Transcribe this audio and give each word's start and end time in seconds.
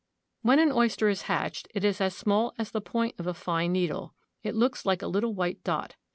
When 0.41 0.57
an 0.57 0.71
oyster 0.71 1.09
is 1.09 1.21
hatched 1.29 1.67
it 1.75 1.85
is 1.85 2.01
as 2.01 2.17
small 2.17 2.55
as 2.57 2.71
the 2.71 2.81
point 2.81 3.13
of 3.19 3.27
a 3.27 3.35
fine 3.35 3.71
needle. 3.73 4.15
It 4.41 4.55
looks 4.55 4.83
like 4.83 5.03
a 5.03 5.07
little 5.07 5.35
white 5.35 5.63
dot. 5.63 5.95